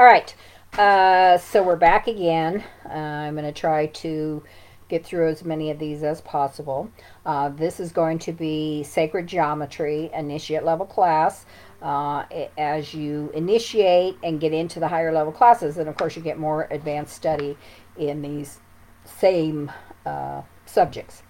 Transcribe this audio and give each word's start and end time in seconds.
All 0.00 0.06
right. 0.06 0.34
Uh, 0.78 1.36
so 1.36 1.62
we're 1.62 1.76
back 1.76 2.06
again. 2.06 2.64
Uh, 2.86 2.94
I'm 2.94 3.34
going 3.34 3.44
to 3.44 3.52
try 3.52 3.84
to 3.84 4.42
get 4.88 5.04
through 5.04 5.28
as 5.28 5.44
many 5.44 5.70
of 5.70 5.78
these 5.78 6.02
as 6.02 6.22
possible. 6.22 6.90
Uh, 7.26 7.50
this 7.50 7.78
is 7.78 7.92
going 7.92 8.18
to 8.20 8.32
be 8.32 8.82
Sacred 8.82 9.26
Geometry 9.26 10.10
Initiate 10.14 10.64
Level 10.64 10.86
class. 10.86 11.44
Uh, 11.82 12.24
as 12.56 12.94
you 12.94 13.30
initiate 13.34 14.16
and 14.22 14.40
get 14.40 14.54
into 14.54 14.80
the 14.80 14.88
higher 14.88 15.12
level 15.12 15.34
classes, 15.34 15.76
and 15.76 15.86
of 15.86 15.98
course 15.98 16.16
you 16.16 16.22
get 16.22 16.38
more 16.38 16.66
advanced 16.70 17.14
study 17.14 17.58
in 17.98 18.22
these 18.22 18.58
same 19.04 19.70
uh, 20.06 20.40
subjects. 20.64 21.22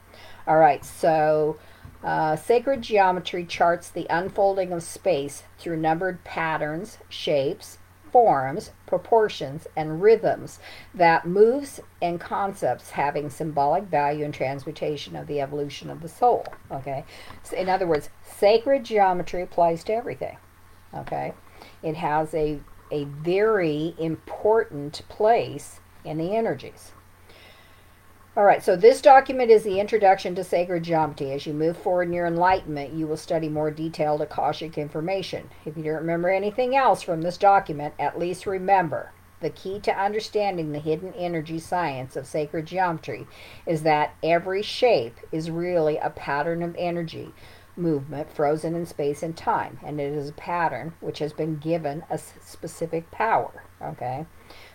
All 0.46 0.58
right, 0.58 0.84
so 0.84 1.58
uh, 2.04 2.36
sacred 2.36 2.82
geometry 2.82 3.44
charts 3.44 3.90
the 3.90 4.06
unfolding 4.08 4.70
of 4.70 4.84
space 4.84 5.42
through 5.58 5.78
numbered 5.78 6.22
patterns, 6.22 6.98
shapes, 7.08 7.78
forms, 8.12 8.72
proportions, 8.86 9.66
and 9.76 10.02
rhythms 10.02 10.58
that 10.94 11.26
moves 11.26 11.80
and 12.02 12.20
concepts 12.20 12.90
having 12.90 13.30
symbolic 13.30 13.84
value 13.84 14.24
and 14.24 14.34
transmutation 14.34 15.16
of 15.16 15.26
the 15.26 15.40
evolution 15.40 15.90
of 15.90 16.00
the 16.00 16.08
soul. 16.08 16.44
Okay? 16.70 17.04
So 17.42 17.56
in 17.56 17.68
other 17.68 17.86
words, 17.86 18.10
sacred 18.22 18.84
geometry 18.84 19.42
applies 19.42 19.84
to 19.84 19.92
everything. 19.92 20.36
Okay? 20.94 21.34
It 21.82 21.96
has 21.96 22.34
a, 22.34 22.60
a 22.90 23.04
very 23.04 23.94
important 23.98 25.02
place 25.08 25.80
in 26.04 26.18
the 26.18 26.34
energies. 26.34 26.92
All 28.36 28.44
right, 28.44 28.62
so 28.62 28.76
this 28.76 29.02
document 29.02 29.50
is 29.50 29.64
the 29.64 29.80
introduction 29.80 30.36
to 30.36 30.44
sacred 30.44 30.84
geometry. 30.84 31.32
As 31.32 31.46
you 31.46 31.52
move 31.52 31.76
forward 31.76 32.04
in 32.04 32.12
your 32.12 32.28
enlightenment, 32.28 32.92
you 32.92 33.08
will 33.08 33.16
study 33.16 33.48
more 33.48 33.72
detailed 33.72 34.22
Akashic 34.22 34.78
information. 34.78 35.50
If 35.64 35.76
you 35.76 35.82
don't 35.82 35.94
remember 35.94 36.28
anything 36.28 36.76
else 36.76 37.02
from 37.02 37.22
this 37.22 37.36
document, 37.36 37.94
at 37.98 38.20
least 38.20 38.46
remember 38.46 39.12
the 39.40 39.50
key 39.50 39.80
to 39.80 40.00
understanding 40.00 40.70
the 40.70 40.78
hidden 40.78 41.12
energy 41.14 41.58
science 41.58 42.14
of 42.14 42.24
sacred 42.24 42.66
geometry 42.66 43.26
is 43.66 43.82
that 43.82 44.14
every 44.22 44.62
shape 44.62 45.18
is 45.32 45.50
really 45.50 45.96
a 45.96 46.10
pattern 46.10 46.62
of 46.62 46.76
energy 46.78 47.32
movement 47.76 48.30
frozen 48.30 48.76
in 48.76 48.86
space 48.86 49.24
and 49.24 49.36
time, 49.36 49.80
and 49.84 50.00
it 50.00 50.12
is 50.12 50.28
a 50.28 50.34
pattern 50.34 50.92
which 51.00 51.18
has 51.18 51.32
been 51.32 51.56
given 51.56 52.04
a 52.08 52.18
specific 52.18 53.10
power. 53.10 53.64
Okay, 53.82 54.26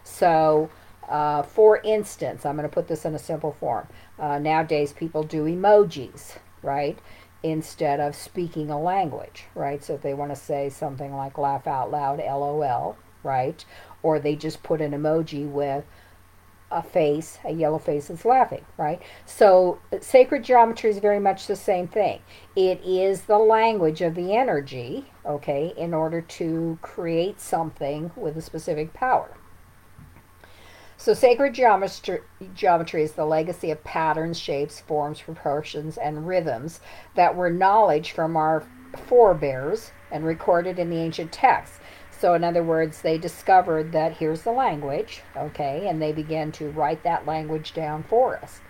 so 0.04 0.70
uh, 1.10 1.44
for 1.44 1.78
instance, 1.78 2.46
I'm 2.46 2.56
going 2.56 2.68
to 2.68 2.74
put 2.74 2.88
this 2.88 3.06
in 3.06 3.14
a 3.14 3.20
simple 3.20 3.56
form. 3.60 3.88
Uh, 4.18 4.40
nowadays, 4.40 4.94
people 4.94 5.24
do 5.24 5.46
emojis, 5.46 6.38
right? 6.62 6.98
Instead 7.44 8.00
of 8.00 8.16
speaking 8.16 8.70
a 8.70 8.80
language, 8.80 9.46
right? 9.54 9.84
So 9.84 9.94
if 9.94 10.02
they 10.02 10.14
want 10.14 10.32
to 10.32 10.36
say 10.36 10.70
something 10.70 11.14
like 11.14 11.38
laugh 11.38 11.68
out 11.68 11.92
loud, 11.92 12.20
LOL, 12.20 12.98
right? 13.24 13.64
Or 14.02 14.20
they 14.20 14.36
just 14.36 14.64
put 14.64 14.82
an 14.82 14.92
emoji 14.92 15.48
with 15.48 15.86
a 16.72 16.82
face, 16.82 17.38
a 17.46 17.52
yellow 17.52 17.78
face 17.78 18.08
that's 18.08 18.26
laughing, 18.26 18.66
right? 18.78 19.02
So 19.26 19.80
sacred 20.02 20.44
geometry 20.44 20.90
is 20.90 20.98
very 20.98 21.20
much 21.20 21.46
the 21.46 21.56
same 21.56 21.88
thing. 21.88 22.22
It 22.56 22.82
is 22.84 23.22
the 23.22 23.38
language 23.38 24.02
of 24.02 24.16
the 24.16 24.36
energy, 24.36 25.06
okay, 25.26 25.74
in 25.78 25.94
order 25.94 26.22
to 26.22 26.80
create 26.82 27.40
something 27.40 28.12
with 28.16 28.36
a 28.38 28.42
specific 28.42 28.94
power. 28.94 29.38
So 30.98 31.14
sacred 31.14 31.54
geometry, 31.54 32.22
geometry 32.54 33.04
is 33.04 33.12
the 33.12 33.26
legacy 33.26 33.70
of 33.70 33.84
patterns, 33.84 34.40
shapes, 34.40 34.80
forms, 34.80 35.22
proportions, 35.22 35.98
and 35.98 36.28
rhythms 36.28 36.80
that 37.16 37.36
were 37.36 37.50
knowledge 37.50 38.12
from 38.12 38.38
our 38.38 38.66
forebears 39.08 39.92
and 40.12 40.26
recorded 40.26 40.80
in 40.80 40.90
the 40.90 40.98
ancient 40.98 41.32
texts. 41.32 41.80
So, 42.18 42.34
in 42.34 42.46
other 42.46 42.64
words, 42.64 43.02
they 43.02 43.18
discovered 43.18 43.92
that 43.92 44.18
here's 44.18 44.44
the 44.44 44.52
language, 44.52 45.22
okay, 45.36 45.88
and 45.88 46.02
they 46.02 46.14
began 46.14 46.52
to 46.54 46.72
write 46.72 47.04
that 47.04 47.26
language 47.26 47.74
down 47.74 48.04
for 48.04 48.38
us. 48.38 48.62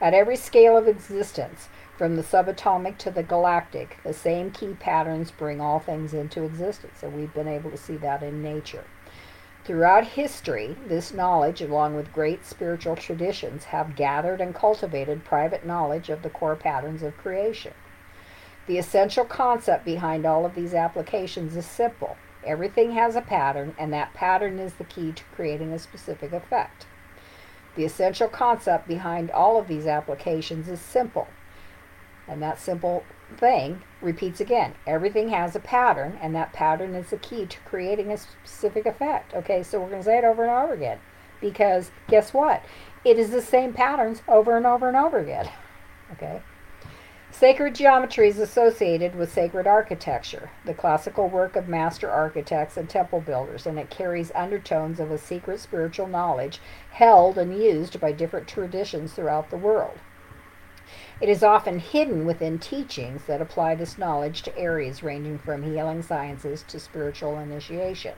At 0.00 0.14
every 0.14 0.36
scale 0.36 0.76
of 0.76 0.88
existence, 0.88 1.68
from 1.98 2.16
the 2.16 2.22
subatomic 2.22 2.96
to 2.98 3.10
the 3.10 3.24
galactic, 3.24 3.98
the 4.04 4.14
same 4.14 4.52
key 4.52 4.74
patterns 4.78 5.32
bring 5.32 5.60
all 5.60 5.80
things 5.80 6.14
into 6.14 6.44
existence. 6.44 7.02
And 7.02 7.14
we've 7.14 7.34
been 7.34 7.48
able 7.48 7.70
to 7.72 7.76
see 7.76 7.96
that 7.96 8.22
in 8.22 8.40
nature. 8.40 8.84
Throughout 9.64 10.04
history, 10.04 10.76
this 10.86 11.12
knowledge, 11.12 11.60
along 11.60 11.94
with 11.94 12.12
great 12.12 12.46
spiritual 12.46 12.96
traditions, 12.96 13.64
have 13.64 13.96
gathered 13.96 14.40
and 14.40 14.54
cultivated 14.54 15.24
private 15.24 15.66
knowledge 15.66 16.08
of 16.08 16.22
the 16.22 16.30
core 16.30 16.56
patterns 16.56 17.02
of 17.02 17.18
creation. 17.18 17.74
The 18.66 18.78
essential 18.78 19.24
concept 19.24 19.84
behind 19.84 20.24
all 20.24 20.46
of 20.46 20.54
these 20.54 20.74
applications 20.74 21.56
is 21.56 21.66
simple. 21.66 22.16
Everything 22.44 22.92
has 22.92 23.16
a 23.16 23.20
pattern, 23.20 23.74
and 23.78 23.92
that 23.92 24.14
pattern 24.14 24.58
is 24.58 24.74
the 24.74 24.84
key 24.84 25.12
to 25.12 25.24
creating 25.34 25.72
a 25.72 25.78
specific 25.78 26.32
effect. 26.32 26.86
The 27.76 27.84
essential 27.84 28.28
concept 28.28 28.88
behind 28.88 29.30
all 29.30 29.58
of 29.58 29.68
these 29.68 29.86
applications 29.86 30.68
is 30.68 30.80
simple. 30.80 31.28
And 32.26 32.42
that 32.42 32.60
simple 32.60 33.04
thing 33.36 33.82
repeats 34.00 34.40
again. 34.40 34.74
Everything 34.86 35.28
has 35.30 35.56
a 35.56 35.60
pattern, 35.60 36.18
and 36.20 36.34
that 36.34 36.52
pattern 36.52 36.94
is 36.94 37.10
the 37.10 37.16
key 37.16 37.46
to 37.46 37.58
creating 37.60 38.10
a 38.10 38.18
specific 38.18 38.86
effect. 38.86 39.34
Okay, 39.34 39.62
so 39.62 39.80
we're 39.80 39.90
going 39.90 40.00
to 40.00 40.04
say 40.04 40.18
it 40.18 40.24
over 40.24 40.42
and 40.42 40.52
over 40.52 40.74
again 40.74 40.98
because 41.40 41.90
guess 42.08 42.34
what? 42.34 42.64
It 43.04 43.18
is 43.18 43.30
the 43.30 43.42
same 43.42 43.72
patterns 43.72 44.22
over 44.28 44.56
and 44.56 44.66
over 44.66 44.88
and 44.88 44.96
over 44.96 45.18
again. 45.18 45.48
Okay. 46.10 46.40
Sacred 47.30 47.74
geometry 47.74 48.30
is 48.30 48.38
associated 48.38 49.14
with 49.14 49.30
sacred 49.30 49.66
architecture, 49.66 50.50
the 50.64 50.72
classical 50.72 51.28
work 51.28 51.54
of 51.54 51.68
master 51.68 52.10
architects 52.10 52.78
and 52.78 52.88
temple 52.88 53.20
builders, 53.20 53.66
and 53.66 53.78
it 53.78 53.90
carries 53.90 54.32
undertones 54.34 54.98
of 54.98 55.10
a 55.10 55.18
secret 55.18 55.60
spiritual 55.60 56.06
knowledge 56.06 56.62
held 56.92 57.36
and 57.36 57.62
used 57.62 58.00
by 58.00 58.10
different 58.10 58.48
traditions 58.48 59.12
throughout 59.12 59.50
the 59.50 59.58
world. 59.58 59.98
It 61.20 61.28
is 61.28 61.42
often 61.42 61.80
hidden 61.80 62.26
within 62.26 62.60
teachings 62.60 63.24
that 63.24 63.40
apply 63.40 63.74
this 63.74 63.98
knowledge 63.98 64.42
to 64.42 64.56
areas 64.56 65.02
ranging 65.02 65.38
from 65.38 65.64
healing 65.64 66.00
sciences 66.00 66.62
to 66.68 66.78
spiritual 66.78 67.38
initiation. 67.38 68.14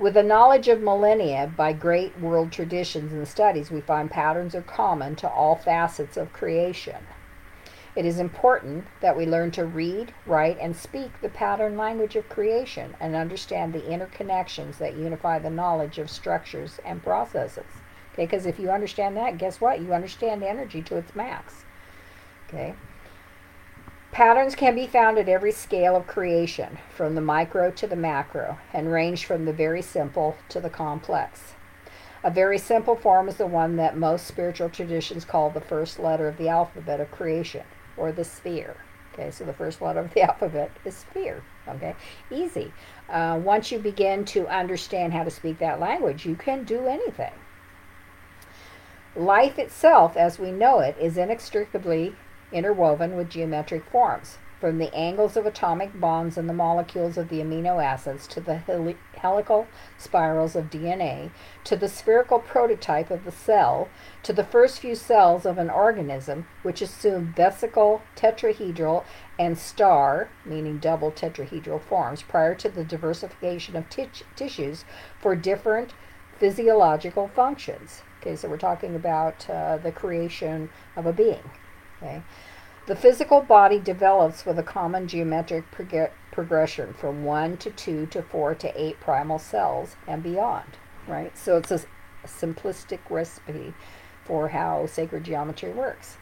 With 0.00 0.14
the 0.14 0.24
knowledge 0.24 0.66
of 0.66 0.80
millennia 0.80 1.52
by 1.56 1.72
great 1.72 2.18
world 2.18 2.50
traditions 2.50 3.12
and 3.12 3.26
studies, 3.26 3.70
we 3.70 3.80
find 3.80 4.10
patterns 4.10 4.56
are 4.56 4.62
common 4.62 5.14
to 5.16 5.28
all 5.28 5.54
facets 5.54 6.16
of 6.16 6.32
creation. 6.32 7.06
It 7.94 8.04
is 8.04 8.18
important 8.18 8.86
that 9.00 9.16
we 9.16 9.24
learn 9.24 9.52
to 9.52 9.64
read, 9.64 10.12
write, 10.26 10.58
and 10.60 10.76
speak 10.76 11.20
the 11.20 11.28
pattern 11.28 11.76
language 11.76 12.16
of 12.16 12.28
creation 12.28 12.96
and 12.98 13.14
understand 13.14 13.72
the 13.72 13.80
interconnections 13.80 14.78
that 14.78 14.96
unify 14.96 15.38
the 15.38 15.50
knowledge 15.50 15.98
of 15.98 16.10
structures 16.10 16.80
and 16.84 17.02
processes. 17.02 17.64
Okay, 18.12 18.24
because 18.24 18.44
if 18.44 18.58
you 18.58 18.70
understand 18.70 19.16
that, 19.16 19.38
guess 19.38 19.60
what? 19.60 19.80
You 19.80 19.94
understand 19.94 20.42
energy 20.42 20.82
to 20.82 20.96
its 20.96 21.14
max. 21.14 21.64
Okay. 22.48 22.74
Patterns 24.10 24.54
can 24.54 24.74
be 24.74 24.86
found 24.86 25.18
at 25.18 25.28
every 25.28 25.52
scale 25.52 25.94
of 25.94 26.06
creation, 26.06 26.78
from 26.88 27.14
the 27.14 27.20
micro 27.20 27.70
to 27.72 27.86
the 27.86 27.94
macro, 27.94 28.58
and 28.72 28.90
range 28.90 29.26
from 29.26 29.44
the 29.44 29.52
very 29.52 29.82
simple 29.82 30.36
to 30.48 30.58
the 30.58 30.70
complex. 30.70 31.54
A 32.24 32.30
very 32.30 32.58
simple 32.58 32.96
form 32.96 33.28
is 33.28 33.36
the 33.36 33.46
one 33.46 33.76
that 33.76 33.96
most 33.96 34.26
spiritual 34.26 34.70
traditions 34.70 35.24
call 35.24 35.50
the 35.50 35.60
first 35.60 35.98
letter 35.98 36.26
of 36.26 36.38
the 36.38 36.48
alphabet 36.48 37.00
of 37.00 37.10
creation, 37.10 37.64
or 37.96 38.10
the 38.10 38.24
sphere. 38.24 38.76
Okay, 39.12 39.30
so 39.30 39.44
the 39.44 39.52
first 39.52 39.82
letter 39.82 40.00
of 40.00 40.14
the 40.14 40.22
alphabet 40.28 40.70
is 40.84 40.96
sphere. 40.96 41.44
Okay, 41.68 41.94
easy. 42.30 42.72
Uh, 43.10 43.38
once 43.44 43.70
you 43.70 43.78
begin 43.78 44.24
to 44.24 44.48
understand 44.48 45.12
how 45.12 45.22
to 45.22 45.30
speak 45.30 45.58
that 45.58 45.80
language, 45.80 46.24
you 46.24 46.34
can 46.34 46.64
do 46.64 46.86
anything. 46.86 47.34
Life 49.14 49.58
itself, 49.58 50.16
as 50.16 50.38
we 50.38 50.50
know 50.50 50.80
it, 50.80 50.96
is 50.98 51.18
inextricably 51.18 52.16
interwoven 52.52 53.16
with 53.16 53.30
geometric 53.30 53.84
forms, 53.84 54.38
from 54.60 54.78
the 54.78 54.92
angles 54.94 55.36
of 55.36 55.46
atomic 55.46 56.00
bonds 56.00 56.36
in 56.36 56.46
the 56.46 56.52
molecules 56.52 57.16
of 57.16 57.28
the 57.28 57.40
amino 57.40 57.82
acids 57.82 58.26
to 58.26 58.40
the 58.40 58.56
heli- 58.56 58.96
helical 59.16 59.66
spirals 59.96 60.56
of 60.56 60.70
DNA, 60.70 61.30
to 61.62 61.76
the 61.76 61.88
spherical 61.88 62.40
prototype 62.40 63.10
of 63.10 63.24
the 63.24 63.30
cell, 63.30 63.88
to 64.22 64.32
the 64.32 64.44
first 64.44 64.80
few 64.80 64.94
cells 64.94 65.46
of 65.46 65.58
an 65.58 65.70
organism, 65.70 66.46
which 66.62 66.82
assume 66.82 67.32
vesicle, 67.36 68.02
tetrahedral, 68.16 69.04
and 69.38 69.56
star, 69.56 70.28
meaning 70.44 70.78
double 70.78 71.12
tetrahedral 71.12 71.80
forms, 71.80 72.22
prior 72.22 72.54
to 72.54 72.68
the 72.68 72.84
diversification 72.84 73.76
of 73.76 73.88
t- 73.88 74.08
tissues 74.34 74.84
for 75.20 75.36
different 75.36 75.92
physiological 76.38 77.28
functions. 77.28 78.02
Okay, 78.20 78.34
so 78.34 78.48
we're 78.48 78.56
talking 78.56 78.96
about 78.96 79.48
uh, 79.48 79.76
the 79.76 79.92
creation 79.92 80.70
of 80.96 81.06
a 81.06 81.12
being. 81.12 81.50
Okay. 82.02 82.22
The 82.86 82.96
physical 82.96 83.42
body 83.42 83.78
develops 83.78 84.46
with 84.46 84.58
a 84.58 84.62
common 84.62 85.08
geometric 85.08 85.70
prog- 85.70 86.10
progression 86.32 86.94
from 86.94 87.24
1 87.24 87.58
to 87.58 87.70
2 87.70 88.06
to 88.06 88.22
4 88.22 88.54
to 88.54 88.80
8 88.82 89.00
primal 89.00 89.38
cells 89.38 89.96
and 90.06 90.22
beyond, 90.22 90.78
right? 91.06 91.36
So 91.36 91.58
it's 91.58 91.70
a, 91.70 91.80
simplistic 92.26 93.00
recipe 93.10 93.74
for 94.24 94.48
how 94.48 94.86
sacred 94.86 95.24
geometry 95.24 95.70
works. 95.70 96.16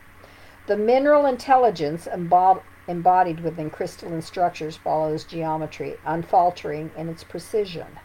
The 0.66 0.76
mineral 0.76 1.26
intelligence 1.26 2.06
embod- 2.06 2.62
embodied 2.88 3.40
within 3.40 3.70
crystalline 3.70 4.22
structures 4.22 4.76
follows 4.76 5.24
geometry, 5.24 5.96
unfaltering 6.04 6.90
in 6.96 7.08
its 7.08 7.24
precision. 7.24 7.98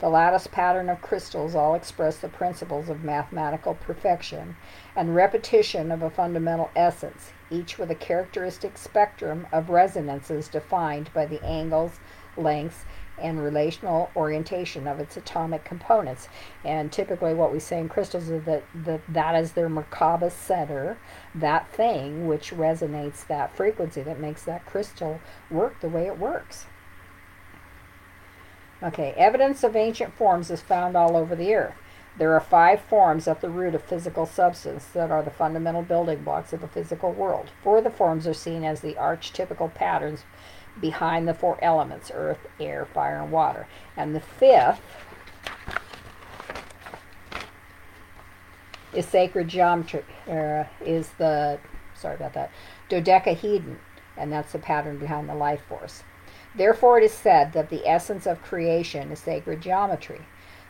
The 0.00 0.08
lattice 0.08 0.46
pattern 0.46 0.88
of 0.88 1.02
crystals 1.02 1.56
all 1.56 1.74
express 1.74 2.18
the 2.18 2.28
principles 2.28 2.88
of 2.88 3.02
mathematical 3.02 3.74
perfection 3.74 4.56
and 4.94 5.16
repetition 5.16 5.90
of 5.90 6.02
a 6.02 6.10
fundamental 6.10 6.70
essence, 6.76 7.32
each 7.50 7.78
with 7.78 7.90
a 7.90 7.96
characteristic 7.96 8.78
spectrum 8.78 9.48
of 9.50 9.70
resonances 9.70 10.46
defined 10.46 11.12
by 11.12 11.26
the 11.26 11.44
angles, 11.44 11.98
lengths, 12.36 12.84
and 13.20 13.42
relational 13.42 14.12
orientation 14.14 14.86
of 14.86 15.00
its 15.00 15.16
atomic 15.16 15.64
components. 15.64 16.28
And 16.64 16.92
typically, 16.92 17.34
what 17.34 17.52
we 17.52 17.58
say 17.58 17.80
in 17.80 17.88
crystals 17.88 18.30
is 18.30 18.44
that, 18.44 18.62
that 18.72 19.00
that 19.08 19.34
is 19.34 19.52
their 19.52 19.68
Merkaba 19.68 20.30
center, 20.30 20.96
that 21.34 21.68
thing 21.72 22.28
which 22.28 22.52
resonates 22.52 23.26
that 23.26 23.56
frequency 23.56 24.02
that 24.02 24.20
makes 24.20 24.44
that 24.44 24.64
crystal 24.64 25.20
work 25.50 25.80
the 25.80 25.88
way 25.88 26.06
it 26.06 26.18
works. 26.18 26.66
Okay, 28.82 29.12
evidence 29.16 29.64
of 29.64 29.74
ancient 29.74 30.14
forms 30.14 30.50
is 30.50 30.62
found 30.62 30.96
all 30.96 31.16
over 31.16 31.34
the 31.34 31.52
earth. 31.54 31.74
There 32.16 32.32
are 32.34 32.40
five 32.40 32.80
forms 32.80 33.26
at 33.26 33.40
the 33.40 33.50
root 33.50 33.74
of 33.74 33.82
physical 33.82 34.26
substance 34.26 34.86
that 34.86 35.10
are 35.10 35.22
the 35.22 35.30
fundamental 35.30 35.82
building 35.82 36.22
blocks 36.22 36.52
of 36.52 36.60
the 36.60 36.68
physical 36.68 37.12
world. 37.12 37.50
Four 37.62 37.78
of 37.78 37.84
the 37.84 37.90
forms 37.90 38.26
are 38.26 38.34
seen 38.34 38.64
as 38.64 38.80
the 38.80 38.94
archetypical 38.94 39.72
patterns 39.72 40.24
behind 40.80 41.26
the 41.26 41.34
four 41.34 41.58
elements 41.62 42.10
earth, 42.14 42.46
air, 42.60 42.84
fire, 42.84 43.20
and 43.20 43.32
water. 43.32 43.66
And 43.96 44.14
the 44.14 44.20
fifth 44.20 44.80
is 48.92 49.06
sacred 49.06 49.48
geometry, 49.48 50.04
uh, 50.28 50.64
is 50.84 51.10
the, 51.18 51.58
sorry 51.94 52.16
about 52.16 52.34
that, 52.34 52.50
dodecahedron, 52.88 53.78
and 54.16 54.32
that's 54.32 54.52
the 54.52 54.58
pattern 54.58 54.98
behind 54.98 55.28
the 55.28 55.34
life 55.34 55.62
force. 55.68 56.02
Therefore, 56.54 56.98
it 56.98 57.04
is 57.04 57.12
said 57.12 57.52
that 57.52 57.70
the 57.70 57.86
essence 57.86 58.26
of 58.26 58.42
creation 58.42 59.12
is 59.12 59.18
sacred 59.18 59.60
geometry. 59.60 60.22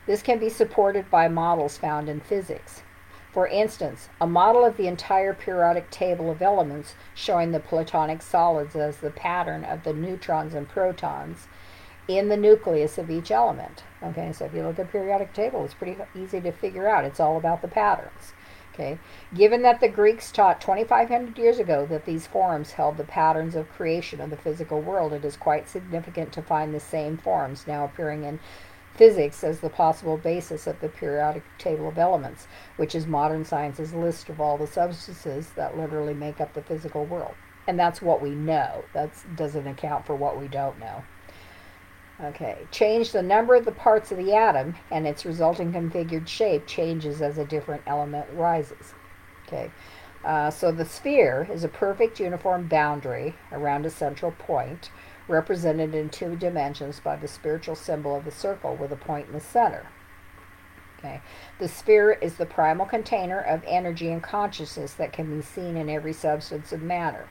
This 0.06 0.22
can 0.22 0.38
be 0.38 0.48
supported 0.48 1.10
by 1.10 1.28
models 1.28 1.78
found 1.78 2.08
in 2.08 2.20
physics. 2.20 2.82
For 3.32 3.46
instance, 3.46 4.08
a 4.20 4.26
model 4.26 4.64
of 4.64 4.76
the 4.76 4.88
entire 4.88 5.34
periodic 5.34 5.90
table 5.90 6.30
of 6.30 6.42
elements 6.42 6.94
showing 7.14 7.52
the 7.52 7.60
Platonic 7.60 8.22
solids 8.22 8.74
as 8.74 8.96
the 8.96 9.10
pattern 9.10 9.64
of 9.64 9.84
the 9.84 9.92
neutrons 9.92 10.54
and 10.54 10.68
protons 10.68 11.46
in 12.08 12.28
the 12.28 12.36
nucleus 12.36 12.96
of 12.96 13.10
each 13.10 13.30
element. 13.30 13.84
Okay, 14.02 14.32
so 14.32 14.46
if 14.46 14.54
you 14.54 14.62
look 14.62 14.78
at 14.78 14.90
periodic 14.90 15.34
table, 15.34 15.64
it's 15.64 15.74
pretty 15.74 15.96
easy 16.16 16.40
to 16.40 16.52
figure 16.52 16.88
out. 16.88 17.04
It's 17.04 17.20
all 17.20 17.36
about 17.36 17.60
the 17.60 17.68
patterns. 17.68 18.32
Okay, 18.78 18.96
given 19.34 19.62
that 19.62 19.80
the 19.80 19.88
Greeks 19.88 20.30
taught 20.30 20.60
2,500 20.60 21.36
years 21.36 21.58
ago 21.58 21.84
that 21.86 22.04
these 22.04 22.28
forms 22.28 22.70
held 22.70 22.96
the 22.96 23.02
patterns 23.02 23.56
of 23.56 23.68
creation 23.72 24.20
of 24.20 24.30
the 24.30 24.36
physical 24.36 24.80
world, 24.80 25.12
it 25.12 25.24
is 25.24 25.36
quite 25.36 25.68
significant 25.68 26.32
to 26.34 26.42
find 26.42 26.72
the 26.72 26.78
same 26.78 27.16
forms 27.16 27.66
now 27.66 27.84
appearing 27.84 28.22
in 28.22 28.38
physics 28.94 29.42
as 29.42 29.58
the 29.58 29.68
possible 29.68 30.16
basis 30.16 30.68
of 30.68 30.78
the 30.80 30.88
periodic 30.88 31.42
table 31.58 31.88
of 31.88 31.98
elements, 31.98 32.46
which 32.76 32.94
is 32.94 33.04
modern 33.04 33.44
science's 33.44 33.92
list 33.92 34.28
of 34.28 34.40
all 34.40 34.56
the 34.56 34.66
substances 34.68 35.50
that 35.56 35.76
literally 35.76 36.14
make 36.14 36.40
up 36.40 36.54
the 36.54 36.62
physical 36.62 37.04
world. 37.04 37.34
And 37.66 37.76
that's 37.76 38.00
what 38.00 38.22
we 38.22 38.30
know. 38.30 38.84
That 38.92 39.10
doesn't 39.34 39.66
account 39.66 40.06
for 40.06 40.14
what 40.14 40.38
we 40.38 40.46
don't 40.46 40.78
know. 40.78 41.02
Okay, 42.20 42.66
change 42.72 43.12
the 43.12 43.22
number 43.22 43.54
of 43.54 43.64
the 43.64 43.72
parts 43.72 44.10
of 44.10 44.18
the 44.18 44.34
atom 44.34 44.74
and 44.90 45.06
its 45.06 45.24
resulting 45.24 45.72
configured 45.72 46.26
shape 46.26 46.66
changes 46.66 47.22
as 47.22 47.38
a 47.38 47.44
different 47.44 47.82
element 47.86 48.26
rises. 48.32 48.92
Okay, 49.46 49.70
uh, 50.24 50.50
so 50.50 50.72
the 50.72 50.84
sphere 50.84 51.48
is 51.52 51.62
a 51.62 51.68
perfect 51.68 52.18
uniform 52.18 52.66
boundary 52.66 53.36
around 53.52 53.86
a 53.86 53.90
central 53.90 54.32
point, 54.32 54.90
represented 55.28 55.94
in 55.94 56.08
two 56.08 56.34
dimensions 56.34 56.98
by 56.98 57.14
the 57.14 57.28
spiritual 57.28 57.76
symbol 57.76 58.16
of 58.16 58.24
the 58.24 58.32
circle 58.32 58.74
with 58.74 58.90
a 58.90 58.96
point 58.96 59.28
in 59.28 59.32
the 59.32 59.40
center. 59.40 59.86
Okay. 60.98 61.20
The 61.60 61.68
sphere 61.68 62.10
is 62.10 62.34
the 62.34 62.46
primal 62.46 62.84
container 62.84 63.40
of 63.40 63.62
energy 63.64 64.10
and 64.10 64.20
consciousness 64.20 64.94
that 64.94 65.12
can 65.12 65.36
be 65.36 65.42
seen 65.42 65.76
in 65.76 65.88
every 65.88 66.12
substance 66.12 66.72
of 66.72 66.82
matter, 66.82 67.28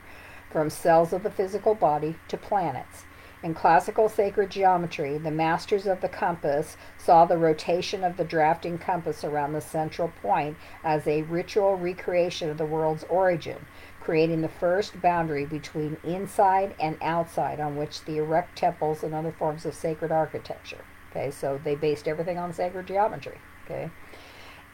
from 0.50 0.70
cells 0.70 1.12
of 1.12 1.22
the 1.22 1.30
physical 1.30 1.74
body 1.74 2.16
to 2.28 2.38
planets. 2.38 3.04
In 3.40 3.54
classical 3.54 4.08
sacred 4.08 4.50
geometry, 4.50 5.16
the 5.16 5.30
masters 5.30 5.86
of 5.86 6.00
the 6.00 6.08
compass 6.08 6.76
saw 6.96 7.24
the 7.24 7.38
rotation 7.38 8.02
of 8.02 8.16
the 8.16 8.24
drafting 8.24 8.78
compass 8.78 9.22
around 9.22 9.52
the 9.52 9.60
central 9.60 10.08
point 10.22 10.56
as 10.82 11.06
a 11.06 11.22
ritual 11.22 11.76
recreation 11.76 12.50
of 12.50 12.58
the 12.58 12.66
world's 12.66 13.04
origin, 13.04 13.64
creating 14.00 14.40
the 14.40 14.48
first 14.48 15.00
boundary 15.00 15.44
between 15.44 15.98
inside 16.02 16.74
and 16.80 16.98
outside 17.00 17.60
on 17.60 17.76
which 17.76 18.04
the 18.06 18.16
erect 18.16 18.58
temples 18.58 19.04
and 19.04 19.14
other 19.14 19.30
forms 19.30 19.64
of 19.64 19.74
sacred 19.74 20.10
architecture. 20.10 20.84
Okay, 21.10 21.30
so 21.30 21.60
they 21.62 21.76
based 21.76 22.08
everything 22.08 22.38
on 22.38 22.52
sacred 22.52 22.88
geometry. 22.88 23.38
Okay. 23.64 23.88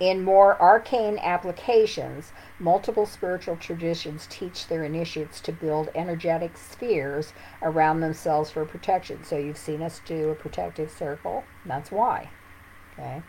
In 0.00 0.24
more 0.24 0.60
arcane 0.60 1.18
applications, 1.18 2.32
multiple 2.58 3.06
spiritual 3.06 3.56
traditions 3.56 4.26
teach 4.28 4.66
their 4.66 4.82
initiates 4.82 5.40
to 5.42 5.52
build 5.52 5.88
energetic 5.94 6.56
spheres 6.56 7.32
around 7.62 8.00
themselves 8.00 8.50
for 8.50 8.64
protection. 8.64 9.22
So 9.22 9.38
you've 9.38 9.56
seen 9.56 9.82
us 9.82 10.00
do 10.04 10.30
a 10.30 10.34
protective 10.34 10.90
circle. 10.90 11.44
That's 11.64 11.92
why. 11.92 12.30
Okay. 12.98 13.22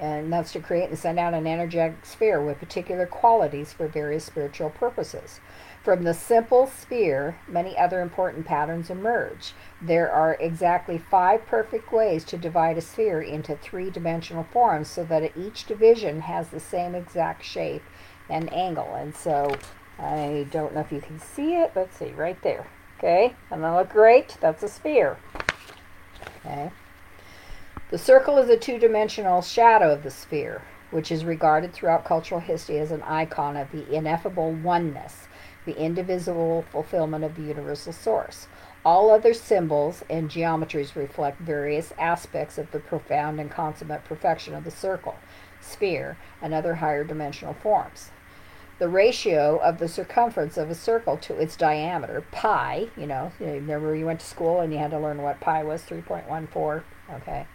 And 0.00 0.32
that's 0.32 0.52
to 0.52 0.60
create 0.60 0.88
and 0.90 0.98
send 0.98 1.18
out 1.18 1.34
an 1.34 1.46
energetic 1.46 2.06
sphere 2.06 2.40
with 2.40 2.60
particular 2.60 3.04
qualities 3.06 3.72
for 3.72 3.88
various 3.88 4.24
spiritual 4.24 4.70
purposes. 4.70 5.40
From 5.82 6.04
the 6.04 6.14
simple 6.14 6.66
sphere, 6.66 7.38
many 7.48 7.76
other 7.76 8.00
important 8.00 8.46
patterns 8.46 8.90
emerge. 8.90 9.54
There 9.80 10.10
are 10.10 10.34
exactly 10.34 10.98
five 10.98 11.46
perfect 11.46 11.92
ways 11.92 12.24
to 12.24 12.36
divide 12.36 12.76
a 12.76 12.80
sphere 12.80 13.22
into 13.22 13.56
three 13.56 13.90
dimensional 13.90 14.44
forms 14.44 14.88
so 14.88 15.04
that 15.04 15.36
each 15.36 15.66
division 15.66 16.20
has 16.20 16.48
the 16.48 16.60
same 16.60 16.94
exact 16.94 17.44
shape 17.44 17.82
and 18.28 18.52
angle. 18.52 18.94
And 18.94 19.16
so 19.16 19.56
I 19.98 20.46
don't 20.50 20.74
know 20.74 20.80
if 20.80 20.92
you 20.92 21.00
can 21.00 21.18
see 21.18 21.54
it. 21.54 21.72
Let's 21.74 21.96
see, 21.96 22.12
right 22.12 22.40
there. 22.42 22.66
Okay, 22.98 23.34
and 23.50 23.62
that 23.62 23.74
look 23.74 23.90
great? 23.90 24.36
That's 24.40 24.62
a 24.62 24.68
sphere. 24.68 25.18
Okay. 26.44 26.70
The 27.90 27.98
circle 27.98 28.36
is 28.36 28.50
a 28.50 28.56
two 28.56 28.78
dimensional 28.78 29.40
shadow 29.40 29.90
of 29.90 30.02
the 30.02 30.10
sphere, 30.10 30.62
which 30.90 31.10
is 31.10 31.24
regarded 31.24 31.72
throughout 31.72 32.04
cultural 32.04 32.40
history 32.40 32.78
as 32.78 32.90
an 32.90 33.02
icon 33.02 33.56
of 33.56 33.72
the 33.72 33.90
ineffable 33.90 34.52
oneness 34.52 35.26
the 35.68 35.78
indivisible 35.78 36.64
fulfillment 36.70 37.24
of 37.24 37.36
the 37.36 37.42
universal 37.42 37.92
source. 37.92 38.46
All 38.84 39.10
other 39.10 39.34
symbols 39.34 40.02
and 40.08 40.30
geometries 40.30 40.96
reflect 40.96 41.40
various 41.40 41.92
aspects 41.98 42.56
of 42.56 42.70
the 42.70 42.78
profound 42.78 43.38
and 43.38 43.50
consummate 43.50 44.04
perfection 44.04 44.54
of 44.54 44.64
the 44.64 44.70
circle, 44.70 45.16
sphere, 45.60 46.16
and 46.40 46.54
other 46.54 46.76
higher 46.76 47.04
dimensional 47.04 47.52
forms. 47.52 48.10
The 48.78 48.88
ratio 48.88 49.58
of 49.58 49.78
the 49.78 49.88
circumference 49.88 50.56
of 50.56 50.70
a 50.70 50.74
circle 50.74 51.18
to 51.18 51.34
its 51.38 51.56
diameter, 51.56 52.24
pi, 52.30 52.88
you 52.96 53.06
know, 53.06 53.32
you 53.38 53.46
remember 53.46 53.94
you 53.94 54.06
went 54.06 54.20
to 54.20 54.26
school 54.26 54.60
and 54.60 54.72
you 54.72 54.78
had 54.78 54.92
to 54.92 54.98
learn 54.98 55.20
what 55.20 55.40
pi 55.40 55.64
was, 55.64 55.82
3.14, 55.82 56.82
okay, 57.12 57.46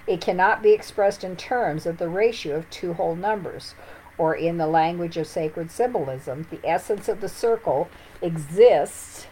It 0.05 0.19
cannot 0.22 0.62
be 0.62 0.74
expressed 0.74 1.24
in 1.24 1.38
terms 1.38 1.86
of 1.86 1.98
the 1.98 2.10
ratio 2.10 2.57
of 2.57 2.69
two 2.69 2.91
whole 2.93 3.15
numbers 3.15 3.74
or 4.17 4.36
in 4.36 4.57
the 4.57 4.67
language 4.67 5.15
of 5.17 5.27
sacred 5.27 5.72
symbolism. 5.72 6.45
The 6.50 6.60
essence 6.67 7.07
of 7.07 7.22
the 7.22 7.29
circle 7.29 7.88
exists 8.22 9.27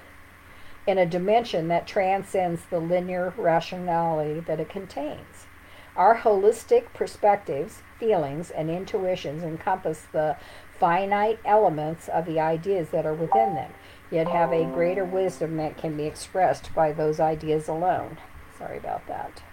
in 0.87 0.97
a 0.97 1.05
dimension 1.05 1.67
that 1.67 1.87
transcends 1.87 2.61
the 2.69 2.79
linear 2.79 3.33
rationality 3.37 4.39
that 4.41 4.59
it 4.59 4.69
contains. 4.69 5.47
Our 5.95 6.19
holistic 6.19 6.93
perspectives, 6.93 7.81
feelings, 8.00 8.50
and 8.50 8.69
intuitions 8.69 9.43
encompass 9.43 10.05
the 10.12 10.38
finite 10.79 11.39
elements 11.45 12.07
of 12.07 12.25
the 12.25 12.39
ideas 12.39 12.89
that 12.89 13.05
are 13.05 13.13
within 13.13 13.55
them, 13.55 13.71
yet 14.10 14.27
have 14.27 14.51
a 14.51 14.65
greater 14.65 15.05
wisdom 15.05 15.57
that 15.57 15.77
can 15.77 15.98
be 15.98 16.05
expressed 16.05 16.74
by 16.74 16.91
those 16.93 17.19
ideas 17.19 17.67
alone. 17.67 18.17
Sorry 18.57 18.77
about 18.77 19.05
that. 19.07 19.43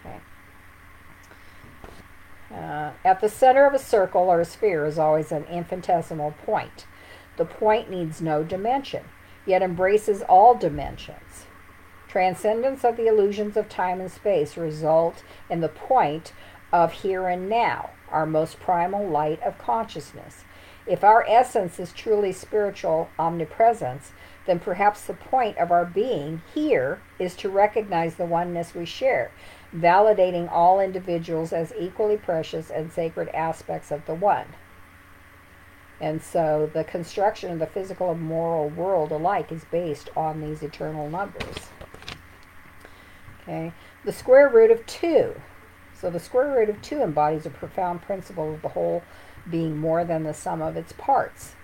Okay. 0.00 0.18
Uh, 2.54 2.90
at 3.04 3.20
the 3.20 3.28
center 3.28 3.66
of 3.66 3.74
a 3.74 3.78
circle 3.78 4.22
or 4.22 4.40
a 4.40 4.44
sphere 4.44 4.84
is 4.84 4.98
always 4.98 5.32
an 5.32 5.44
infinitesimal 5.44 6.34
point. 6.44 6.86
The 7.36 7.44
point 7.44 7.90
needs 7.90 8.20
no 8.20 8.44
dimension, 8.44 9.04
yet 9.46 9.62
embraces 9.62 10.22
all 10.22 10.54
dimensions. 10.54 11.46
Transcendence 12.14 12.84
of 12.84 12.96
the 12.96 13.08
illusions 13.08 13.56
of 13.56 13.68
time 13.68 14.00
and 14.00 14.08
space 14.08 14.56
result 14.56 15.24
in 15.50 15.58
the 15.58 15.68
point 15.68 16.32
of 16.72 16.92
here 16.92 17.26
and 17.26 17.48
now, 17.48 17.90
our 18.08 18.24
most 18.24 18.60
primal 18.60 19.04
light 19.08 19.42
of 19.42 19.58
consciousness. 19.58 20.44
If 20.86 21.02
our 21.02 21.24
essence 21.28 21.80
is 21.80 21.92
truly 21.92 22.30
spiritual 22.30 23.08
omnipresence, 23.18 24.12
then 24.46 24.60
perhaps 24.60 25.02
the 25.02 25.14
point 25.14 25.58
of 25.58 25.72
our 25.72 25.84
being 25.84 26.42
here 26.54 27.00
is 27.18 27.34
to 27.34 27.48
recognize 27.48 28.14
the 28.14 28.26
oneness 28.26 28.76
we 28.76 28.84
share, 28.84 29.32
validating 29.74 30.48
all 30.52 30.78
individuals 30.78 31.52
as 31.52 31.72
equally 31.76 32.16
precious 32.16 32.70
and 32.70 32.92
sacred 32.92 33.28
aspects 33.30 33.90
of 33.90 34.06
the 34.06 34.14
one. 34.14 34.46
And 36.00 36.22
so 36.22 36.70
the 36.72 36.84
construction 36.84 37.50
of 37.50 37.58
the 37.58 37.66
physical 37.66 38.12
and 38.12 38.22
moral 38.22 38.68
world 38.68 39.10
alike 39.10 39.50
is 39.50 39.64
based 39.64 40.10
on 40.16 40.40
these 40.40 40.62
eternal 40.62 41.10
numbers. 41.10 41.70
Okay, 43.44 43.72
the 44.04 44.12
square 44.12 44.48
root 44.48 44.70
of 44.70 44.86
2. 44.86 45.34
So 46.00 46.10
the 46.10 46.18
square 46.18 46.50
root 46.50 46.68
of 46.68 46.82
2 46.82 47.02
embodies 47.02 47.46
a 47.46 47.50
profound 47.50 48.02
principle 48.02 48.54
of 48.54 48.62
the 48.62 48.70
whole 48.70 49.04
being 49.48 49.76
more 49.76 50.02
than 50.04 50.24
the 50.24 50.34
sum 50.34 50.60
of 50.62 50.76
its 50.76 50.92
parts. 50.92 51.54